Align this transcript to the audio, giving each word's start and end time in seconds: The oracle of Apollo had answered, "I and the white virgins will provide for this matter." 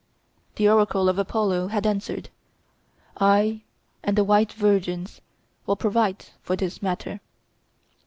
The 0.55 0.67
oracle 0.67 1.09
of 1.09 1.19
Apollo 1.19 1.67
had 1.67 1.85
answered, 1.85 2.31
"I 3.17 3.61
and 4.01 4.17
the 4.17 4.23
white 4.23 4.51
virgins 4.51 5.21
will 5.67 5.75
provide 5.75 6.25
for 6.41 6.55
this 6.55 6.81
matter." 6.81 7.21